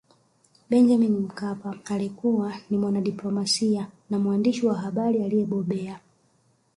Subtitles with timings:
[0.69, 5.99] Benjamin Mkapa alikuwa ni mwanadiplomasia na mwandishi wa habari aliyebobea